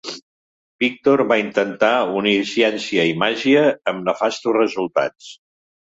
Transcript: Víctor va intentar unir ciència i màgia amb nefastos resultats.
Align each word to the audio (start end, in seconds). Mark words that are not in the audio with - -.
Víctor 0.83 1.23
va 1.33 1.37
intentar 1.41 1.91
unir 2.23 2.35
ciència 2.55 3.07
i 3.13 3.15
màgia 3.25 3.65
amb 3.95 4.05
nefastos 4.13 4.63
resultats. 4.63 5.35